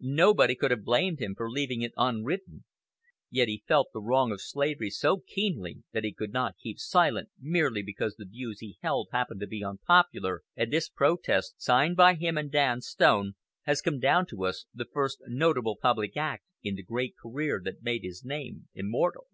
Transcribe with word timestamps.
Nobody 0.00 0.54
could 0.54 0.70
have 0.70 0.82
blamed 0.82 1.20
him 1.20 1.34
for 1.36 1.50
leaving 1.50 1.82
it 1.82 1.92
unwritten; 1.98 2.64
yet 3.28 3.48
he 3.48 3.64
felt 3.68 3.88
the 3.92 4.00
wrong 4.00 4.32
of 4.32 4.40
slavery 4.40 4.88
so 4.88 5.18
keenly 5.18 5.82
that 5.92 6.04
he 6.04 6.12
could 6.14 6.32
not 6.32 6.56
keep 6.56 6.78
silent 6.78 7.28
merely 7.38 7.82
because 7.82 8.16
the 8.16 8.24
views 8.24 8.60
he 8.60 8.78
held 8.80 9.10
happened 9.12 9.40
to 9.40 9.46
be 9.46 9.62
unpopular; 9.62 10.40
and 10.56 10.72
this 10.72 10.88
protest, 10.88 11.60
signed 11.60 11.96
by 11.98 12.14
him 12.14 12.38
and 12.38 12.50
Dan 12.50 12.80
Stone, 12.80 13.34
has 13.64 13.82
come 13.82 13.98
down 14.00 14.24
to 14.28 14.46
us, 14.46 14.64
the 14.72 14.86
first 14.86 15.18
notable 15.26 15.76
public 15.76 16.16
act 16.16 16.44
in 16.62 16.74
the 16.74 16.82
great 16.82 17.14
career 17.18 17.60
that 17.62 17.82
made 17.82 18.04
his 18.04 18.24
name 18.24 18.68
immortal. 18.72 19.26